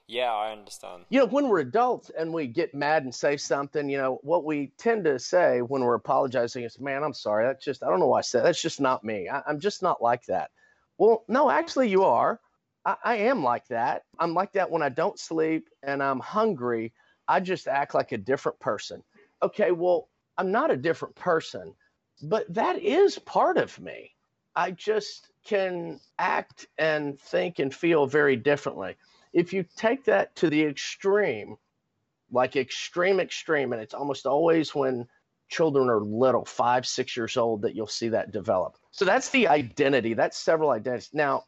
[0.08, 1.06] yeah, I understand.
[1.10, 4.46] You know, when we're adults and we get mad and say something, you know, what
[4.46, 7.46] we tend to say when we're apologizing is, man, I'm sorry.
[7.46, 9.28] That's just, I don't know why I said That's just not me.
[9.30, 10.52] I, am just not like that.
[11.00, 12.40] Well, no, actually, you are.
[12.86, 14.04] I, I am like that.
[14.20, 16.94] I'm like that when I don't sleep and I'm hungry.
[17.28, 19.02] I just act like a different person.
[19.42, 21.74] Okay, well, I'm not a different person,
[22.22, 24.12] but that is part of me.
[24.56, 28.96] I just can act and think and feel very differently
[29.36, 31.58] if you take that to the extreme,
[32.32, 35.06] like extreme, extreme, and it's almost always when
[35.50, 38.78] children are little, five, six years old, that you'll see that develop.
[38.92, 40.14] So that's the identity.
[40.14, 41.10] That's several identities.
[41.14, 41.44] Now,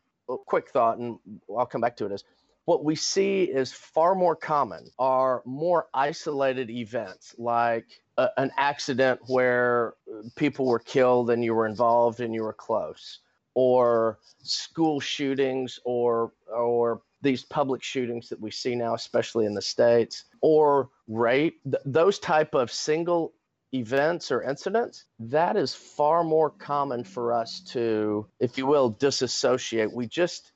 [0.45, 1.17] quick thought, and
[1.58, 2.26] I'll come back to it is
[2.65, 7.86] what we see is far more common are more isolated events like
[8.17, 9.93] a, an accident where
[10.36, 13.19] people were killed and you were involved and you were close
[13.54, 19.62] or school shootings or or these public shootings that we see now especially in the
[19.62, 23.34] states or rape th- those type of single
[23.73, 29.91] events or incidents that is far more common for us to if you will disassociate.
[29.91, 30.53] We just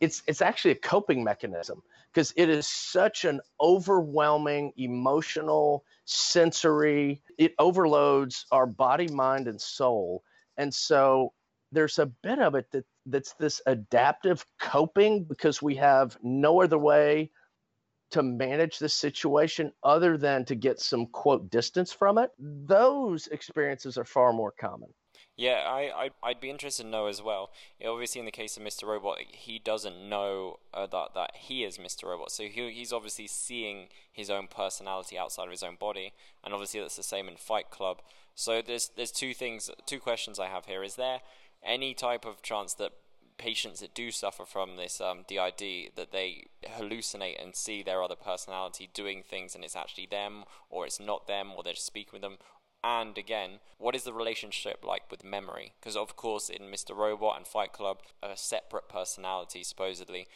[0.00, 7.54] it's it's actually a coping mechanism because it is such an overwhelming emotional sensory it
[7.58, 10.22] overloads our body mind and soul.
[10.56, 11.32] And so
[11.74, 16.78] there's a bit of it that that's this adaptive coping because we have no other
[16.78, 17.30] way
[18.10, 23.98] to manage the situation other than to get some quote distance from it those experiences
[23.98, 24.88] are far more common
[25.36, 27.50] yeah, I, I, I'd be interested to know as well.
[27.84, 28.86] Obviously, in the case of Mr.
[28.86, 32.04] Robot, he doesn't know uh, that, that he is Mr.
[32.04, 32.30] Robot.
[32.30, 36.12] So he, he's obviously seeing his own personality outside of his own body.
[36.44, 38.00] And obviously, that's the same in Fight Club.
[38.36, 40.84] So there's, there's two things, two questions I have here.
[40.84, 41.20] Is there
[41.64, 42.92] any type of chance that
[43.36, 48.14] patients that do suffer from this um, DID that they hallucinate and see their other
[48.14, 52.12] personality doing things and it's actually them or it's not them or they're just speaking
[52.12, 52.36] with them
[52.84, 55.72] and again, what is the relationship like with memory?
[55.80, 56.94] Because, of course, in Mr.
[56.94, 60.28] Robot and Fight Club, a separate personality supposedly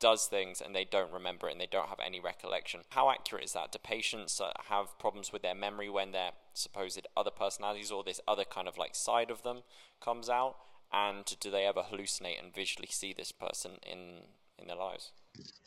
[0.00, 2.80] does things and they don't remember it and they don't have any recollection.
[2.90, 3.72] How accurate is that?
[3.72, 8.20] Do patients uh, have problems with their memory when their supposed other personalities or this
[8.28, 9.62] other kind of like side of them
[10.02, 10.56] comes out?
[10.92, 14.22] And do they ever hallucinate and visually see this person in
[14.58, 15.10] in their lives?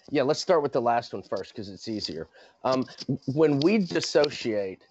[0.10, 2.28] Yeah, let's start with the last one first because it's easier.
[2.64, 2.86] Um,
[3.26, 4.82] when we dissociate,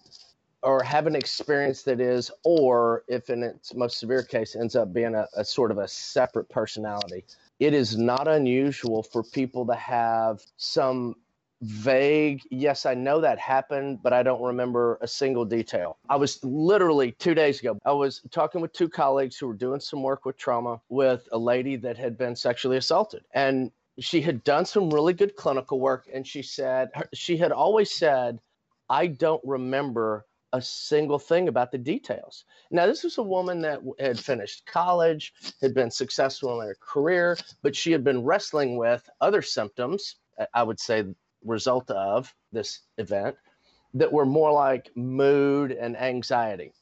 [0.62, 4.92] or have an experience that is, or if in its most severe case ends up
[4.92, 7.24] being a, a sort of a separate personality,
[7.60, 11.14] it is not unusual for people to have some
[11.62, 15.98] vague, yes, I know that happened, but I don't remember a single detail.
[16.08, 19.80] I was literally two days ago, I was talking with two colleagues who were doing
[19.80, 23.24] some work with trauma with a lady that had been sexually assaulted.
[23.32, 26.08] And she had done some really good clinical work.
[26.12, 28.38] And she said, she had always said,
[28.88, 32.44] I don't remember a single thing about the details.
[32.70, 37.36] Now, this was a woman that had finished college, had been successful in her career,
[37.62, 40.16] but she had been wrestling with other symptoms,
[40.54, 41.04] I would say,
[41.46, 43.36] result of this event
[43.94, 46.72] that were more like mood and anxiety.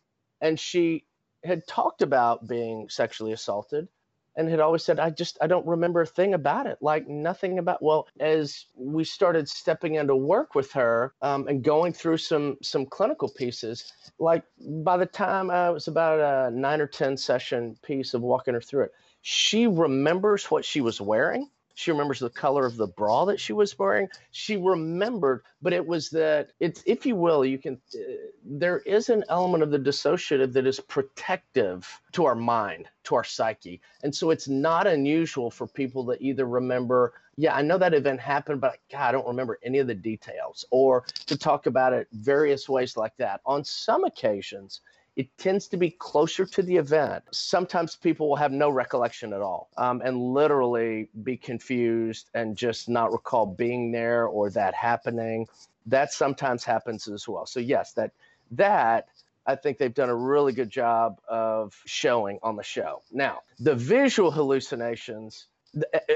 [0.41, 1.05] And she
[1.45, 3.89] had talked about being sexually assaulted
[4.37, 6.79] and had always said, I just, I don't remember a thing about it.
[6.81, 11.93] Like nothing about, well, as we started stepping into work with her um, and going
[11.93, 16.87] through some, some clinical pieces, like by the time it was about a nine or
[16.89, 21.49] 10 session piece of walking her through it, she remembers what she was wearing.
[21.75, 24.09] She remembers the color of the bra that she was wearing.
[24.31, 27.99] She remembered, but it was that it's, if you will, you can, uh,
[28.45, 33.25] there is an element of the dissociative that is protective to our mind, to our
[33.25, 33.81] psyche.
[34.05, 38.21] And so it's not unusual for people to either remember, yeah, I know that event
[38.21, 42.07] happened, but God, I don't remember any of the details, or to talk about it
[42.13, 43.41] various ways like that.
[43.47, 44.81] On some occasions,
[45.17, 47.23] it tends to be closer to the event.
[47.31, 52.89] Sometimes people will have no recollection at all um, and literally be confused and just
[52.89, 55.47] not recall being there or that happening.
[55.87, 57.47] That sometimes happens as well.
[57.47, 58.13] So yes, that
[58.53, 59.09] that
[59.47, 63.03] I think they've done a really good job of showing on the show.
[63.13, 65.47] Now, the visual hallucinations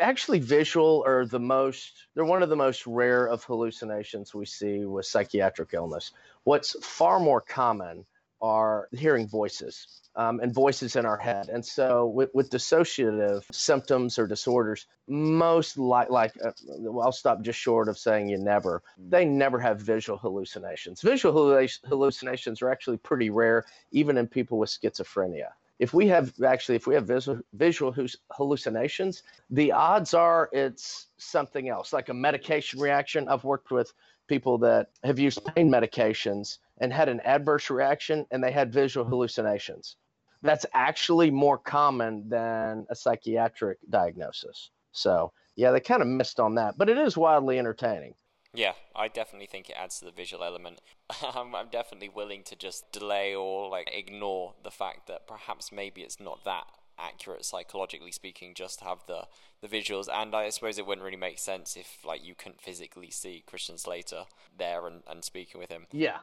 [0.00, 4.84] actually visual are the most they're one of the most rare of hallucinations we see
[4.84, 6.12] with psychiatric illness
[6.44, 8.06] what's far more common
[8.40, 11.48] are hearing voices um, and voices in our head.
[11.48, 17.42] And so, with, with dissociative symptoms or disorders, most like, like uh, well, I'll stop
[17.42, 21.00] just short of saying you never, they never have visual hallucinations.
[21.00, 21.32] Visual
[21.86, 25.48] hallucinations are actually pretty rare, even in people with schizophrenia.
[25.78, 27.94] If we have actually, if we have visual, visual
[28.32, 33.28] hallucinations, the odds are it's something else, like a medication reaction.
[33.28, 33.92] I've worked with
[34.26, 39.04] people that have used pain medications and had an adverse reaction and they had visual
[39.04, 39.14] mm-hmm.
[39.14, 39.96] hallucinations.
[40.42, 44.70] That's actually more common than a psychiatric diagnosis.
[44.92, 48.14] So, yeah, they kind of missed on that, but it is wildly entertaining.
[48.54, 50.80] Yeah, I definitely think it adds to the visual element.
[51.34, 56.02] I'm, I'm definitely willing to just delay or like ignore the fact that perhaps maybe
[56.02, 56.64] it's not that
[56.98, 59.22] accurate psychologically speaking just to have the
[59.60, 63.10] the visuals and I suppose it wouldn't really make sense if like you couldn't physically
[63.10, 64.24] see Christian Slater
[64.56, 65.86] there and, and speaking with him.
[65.92, 66.18] Yeah.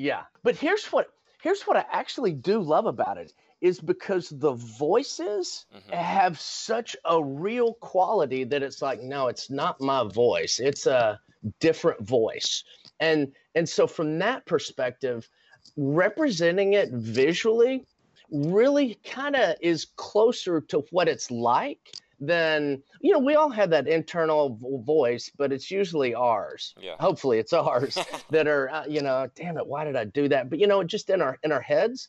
[0.00, 0.22] Yeah.
[0.42, 5.66] But here's what here's what I actually do love about it is because the voices
[5.76, 5.92] mm-hmm.
[5.92, 11.20] have such a real quality that it's like no it's not my voice it's a
[11.58, 12.64] different voice
[12.98, 15.28] and and so from that perspective
[15.76, 17.84] representing it visually
[18.30, 23.70] really kind of is closer to what it's like than you know we all have
[23.70, 26.74] that internal voice but it's usually ours.
[26.78, 26.96] Yeah.
[27.00, 27.98] Hopefully it's ours
[28.30, 30.50] that are uh, you know damn it why did i do that?
[30.50, 32.08] But you know just in our in our heads.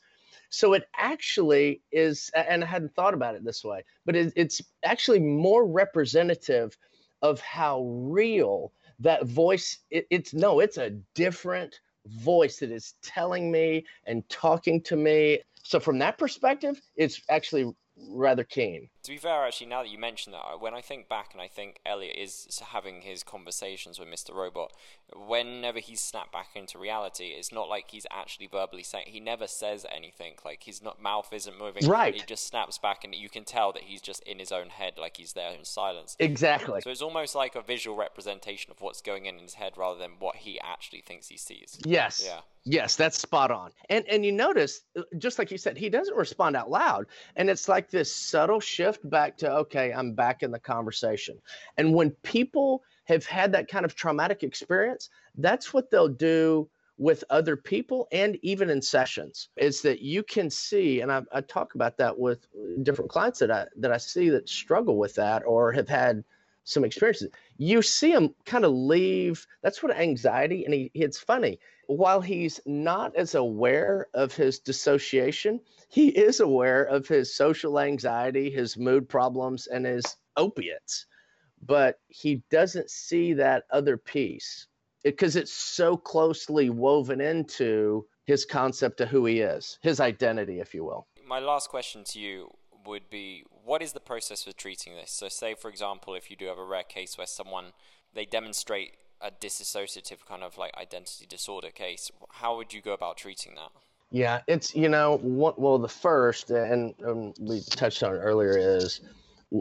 [0.50, 4.62] So it actually is and i hadn't thought about it this way but it, it's
[4.84, 6.78] actually more representative
[7.22, 13.52] of how real that voice it, it's no it's a different voice that is telling
[13.52, 15.40] me and talking to me.
[15.64, 17.72] So from that perspective it's actually
[18.10, 18.90] rather keen.
[19.04, 21.48] To be fair, actually, now that you mention that, when I think back and I
[21.48, 24.36] think Elliot is having his conversations with Mr.
[24.36, 24.72] Robot,
[25.16, 29.06] whenever he's snapped back into reality, it's not like he's actually verbally saying.
[29.08, 30.34] He never says anything.
[30.46, 31.88] Like his not, mouth isn't moving.
[31.88, 32.14] Right.
[32.14, 34.94] He just snaps back, and you can tell that he's just in his own head,
[34.98, 36.16] like he's there in silence.
[36.20, 36.82] Exactly.
[36.82, 40.12] So it's almost like a visual representation of what's going in his head rather than
[40.20, 41.80] what he actually thinks he sees.
[41.86, 42.24] Yes.
[42.26, 42.42] Yeah.
[42.64, 43.72] Yes, that's spot on.
[43.90, 47.50] And and you notice, uh, just like you said, he doesn't respond out loud, and
[47.50, 51.40] it's like this subtle shift back to okay, I'm back in the conversation.
[51.78, 57.24] And when people have had that kind of traumatic experience, that's what they'll do with
[57.32, 61.74] other people and even in sessions is that you can see and I, I, talk
[61.74, 62.46] about that with
[62.84, 66.24] different clients that i that i see that struggle with that or have had
[66.64, 67.32] some experiences
[67.64, 72.60] you see him kind of leave that's what anxiety and he, it's funny while he's
[72.66, 79.08] not as aware of his dissociation he is aware of his social anxiety his mood
[79.08, 81.06] problems and his opiates
[81.64, 84.68] but he doesn't see that other piece
[85.04, 90.60] because it, it's so closely woven into his concept of who he is, his identity,
[90.60, 91.08] if you will.
[91.26, 92.52] My last question to you
[92.86, 95.12] would be what is the process for treating this?
[95.12, 97.74] So, say, for example, if you do have a rare case where someone
[98.14, 103.18] they demonstrate a dissociative kind of like identity disorder case, how would you go about
[103.18, 103.72] treating that?
[104.12, 109.02] Yeah, it's, you know, what, well, the first, and, and we touched on earlier, is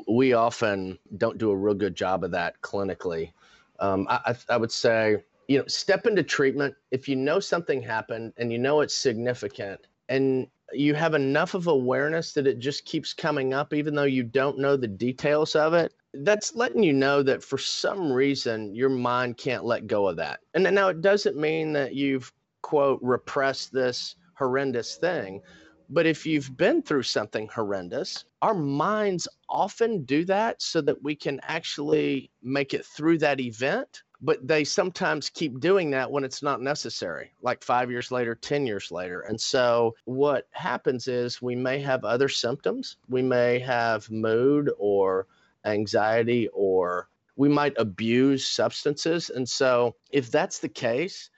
[0.08, 3.32] we often don't do a real good job of that clinically.
[3.78, 8.32] Um, I, I would say, you know, step into treatment if you know something happened
[8.38, 13.14] and you know it's significant and you have enough of awareness that it just keeps
[13.14, 15.94] coming up, even though you don't know the details of it.
[16.12, 20.40] That's letting you know that for some reason your mind can't let go of that.
[20.54, 25.40] And now it doesn't mean that you've, quote, repressed this horrendous thing.
[25.88, 31.14] But if you've been through something horrendous, our minds often do that so that we
[31.14, 34.02] can actually make it through that event.
[34.22, 38.66] But they sometimes keep doing that when it's not necessary, like five years later, 10
[38.66, 39.20] years later.
[39.22, 42.98] And so what happens is we may have other symptoms.
[43.08, 45.26] We may have mood or
[45.64, 49.30] anxiety, or we might abuse substances.
[49.30, 51.30] And so if that's the case,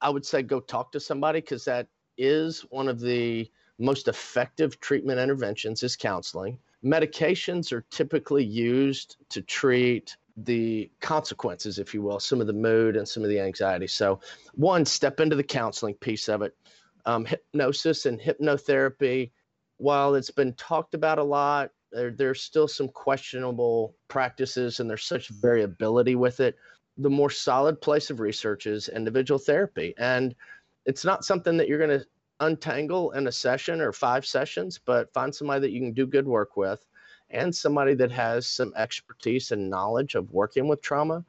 [0.00, 1.88] I would say go talk to somebody because that
[2.18, 6.58] is one of the most effective treatment interventions is counseling.
[6.84, 12.96] Medications are typically used to treat the consequences, if you will, some of the mood
[12.96, 13.86] and some of the anxiety.
[13.86, 14.20] So,
[14.54, 16.56] one, step into the counseling piece of it.
[17.06, 19.30] Um, hypnosis and hypnotherapy,
[19.78, 25.04] while it's been talked about a lot, there, there's still some questionable practices and there's
[25.04, 26.56] such variability with it.
[26.98, 29.94] The more solid place of research is individual therapy.
[29.98, 30.34] And
[30.84, 32.06] it's not something that you're going to
[32.40, 36.26] untangle in a session or five sessions, but find somebody that you can do good
[36.26, 36.84] work with
[37.30, 41.24] and somebody that has some expertise and knowledge of working with trauma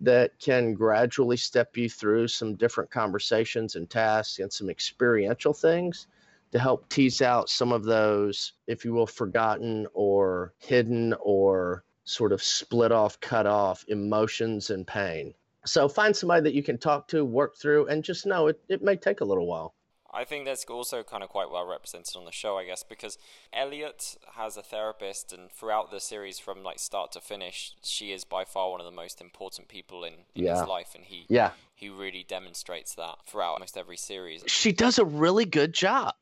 [0.00, 6.06] that can gradually step you through some different conversations and tasks and some experiential things
[6.52, 12.32] to help tease out some of those, if you will, forgotten or hidden or sort
[12.32, 15.34] of split off, cut off emotions and pain.
[15.66, 18.82] So find somebody that you can talk to, work through, and just know it, it
[18.82, 19.74] may take a little while.
[20.12, 23.18] I think that's also kind of quite well represented on the show, I guess, because
[23.52, 28.24] Elliot has a therapist, and throughout the series, from like start to finish, she is
[28.24, 30.58] by far one of the most important people in, in yeah.
[30.58, 34.42] his life, and he yeah he really demonstrates that throughout almost every series.
[34.46, 36.14] She does a really good job,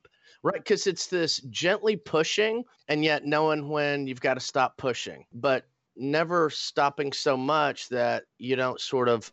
[0.43, 0.55] right?
[0.55, 5.67] Because it's this gently pushing, and yet knowing when you've got to stop pushing, but
[5.97, 9.33] never stopping so much that you don't sort of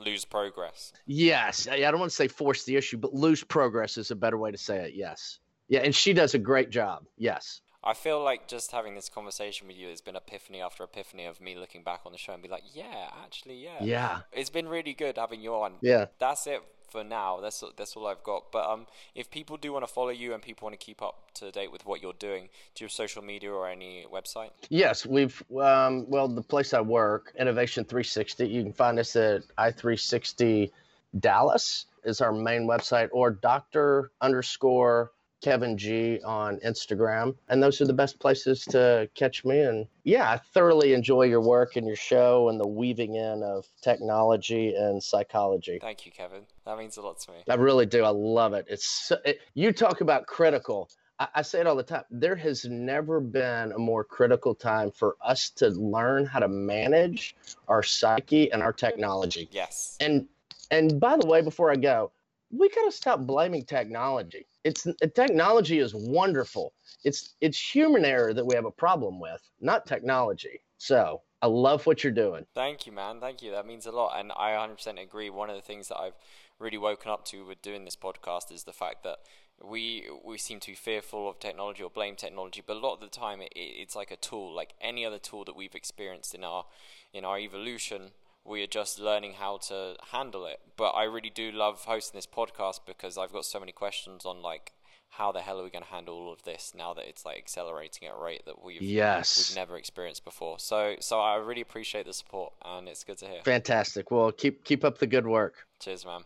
[0.00, 0.92] lose progress.
[1.06, 4.38] Yes, I don't want to say force the issue, but lose progress is a better
[4.38, 4.94] way to say it.
[4.94, 7.04] Yes, yeah, and she does a great job.
[7.16, 7.60] Yes.
[7.82, 11.40] I feel like just having this conversation with you has been epiphany after epiphany of
[11.40, 14.68] me looking back on the show and be like, yeah, actually, yeah, yeah, it's been
[14.68, 15.74] really good having you on.
[15.80, 17.40] Yeah, that's it for now.
[17.40, 18.52] That's that's all I've got.
[18.52, 21.32] But um, if people do want to follow you and people want to keep up
[21.34, 24.50] to date with what you're doing, do you have social media or any website?
[24.68, 28.48] Yes, we've um, well, the place I work, Innovation 360.
[28.48, 30.70] You can find us at i360
[31.18, 37.34] Dallas is our main website, or Doctor underscore Kevin G on Instagram.
[37.48, 39.60] And those are the best places to catch me.
[39.60, 43.66] And yeah, I thoroughly enjoy your work and your show and the weaving in of
[43.82, 45.78] technology and psychology.
[45.80, 46.42] Thank you, Kevin.
[46.66, 47.38] That means a lot to me.
[47.48, 48.04] I really do.
[48.04, 48.66] I love it.
[48.68, 50.90] It's so, it, you talk about critical.
[51.18, 52.04] I, I say it all the time.
[52.10, 57.34] There has never been a more critical time for us to learn how to manage
[57.68, 59.48] our psyche and our technology.
[59.50, 59.96] Yes.
[60.00, 60.26] And
[60.70, 62.12] and by the way, before I go,
[62.50, 64.46] we got to stop blaming technology.
[64.64, 66.72] It's technology is wonderful.
[67.04, 70.60] It's it's human error that we have a problem with, not technology.
[70.78, 72.44] So I love what you're doing.
[72.54, 73.20] Thank you, man.
[73.20, 73.50] Thank you.
[73.52, 75.30] That means a lot, and I 100% agree.
[75.30, 76.14] One of the things that I've
[76.58, 79.18] really woken up to with doing this podcast is the fact that
[79.62, 83.00] we we seem to be fearful of technology or blame technology, but a lot of
[83.00, 86.44] the time it, it's like a tool, like any other tool that we've experienced in
[86.44, 86.64] our
[87.12, 88.12] in our evolution
[88.44, 90.60] we are just learning how to handle it.
[90.76, 94.42] But I really do love hosting this podcast because I've got so many questions on
[94.42, 94.72] like
[95.14, 97.36] how the hell are we going to handle all of this now that it's like
[97.36, 100.58] accelerating at a rate that we've yes we've never experienced before.
[100.58, 103.40] So so I really appreciate the support and it's good to hear.
[103.44, 104.10] Fantastic.
[104.10, 105.66] Well, keep keep up the good work.
[105.80, 106.22] Cheers, man.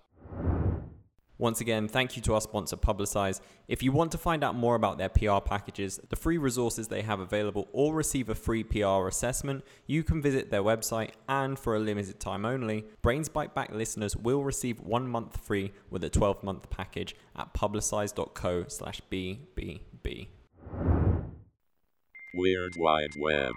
[1.39, 3.41] Once again, thank you to our sponsor Publicize.
[3.67, 7.03] If you want to find out more about their PR packages, the free resources they
[7.03, 11.11] have available, or receive a free PR assessment, you can visit their website.
[11.29, 15.73] And for a limited time only, Brains Byte Back listeners will receive one month free
[15.91, 20.29] with a 12 month package at publicize.co/slash BBB.
[22.35, 23.53] Weird Wide Web.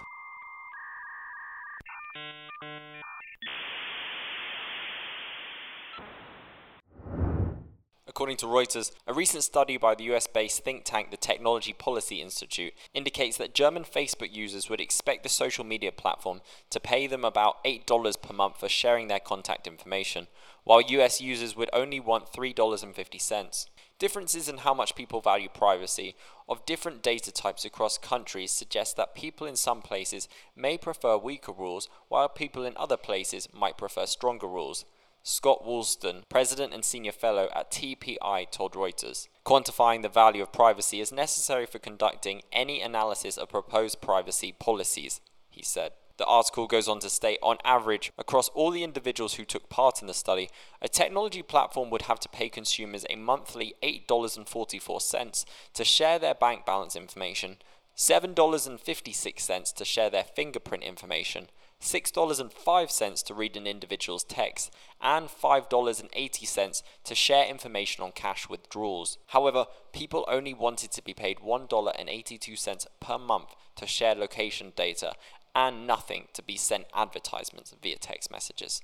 [8.17, 12.19] According to Reuters, a recent study by the US based think tank the Technology Policy
[12.19, 16.41] Institute indicates that German Facebook users would expect the social media platform
[16.71, 20.25] to pay them about $8 per month for sharing their contact information,
[20.63, 23.67] while US users would only want $3.50.
[23.99, 26.15] Differences in how much people value privacy
[26.49, 31.51] of different data types across countries suggest that people in some places may prefer weaker
[31.51, 34.85] rules, while people in other places might prefer stronger rules.
[35.23, 39.27] Scott Wallsten, president and senior fellow at TPI, told Reuters.
[39.45, 45.21] Quantifying the value of privacy is necessary for conducting any analysis of proposed privacy policies,
[45.49, 45.91] he said.
[46.17, 50.01] The article goes on to state on average, across all the individuals who took part
[50.01, 50.49] in the study,
[50.81, 56.65] a technology platform would have to pay consumers a monthly $8.44 to share their bank
[56.65, 57.57] balance information,
[57.95, 61.49] $7.56 to share their fingerprint information,
[61.81, 69.17] $6.05 to read an individual's text, and $5.80 to share information on cash withdrawals.
[69.27, 75.13] However, people only wanted to be paid $1.82 per month to share location data
[75.55, 78.81] and nothing to be sent advertisements via text messages.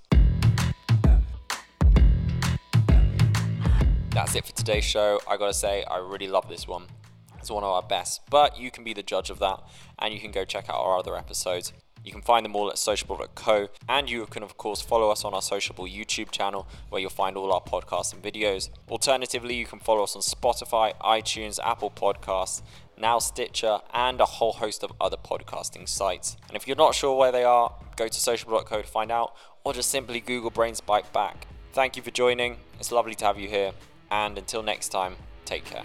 [4.10, 5.20] That's it for today's show.
[5.28, 6.86] I gotta say, I really love this one.
[7.40, 9.60] It's one of our best, but you can be the judge of that
[10.00, 11.74] and you can go check out our other episodes.
[12.04, 15.34] You can find them all at sociable.co, and you can, of course, follow us on
[15.34, 18.70] our Sociable YouTube channel where you'll find all our podcasts and videos.
[18.90, 22.62] Alternatively, you can follow us on Spotify, iTunes, Apple Podcasts,
[22.98, 26.38] now Stitcher, and a whole host of other podcasting sites.
[26.48, 29.34] And if you're not sure where they are, go to sociable.co to find out,
[29.64, 31.48] or just simply Google Brains Byte Back.
[31.72, 32.58] Thank you for joining.
[32.80, 33.72] It's lovely to have you here,
[34.12, 35.84] and until next time, take care.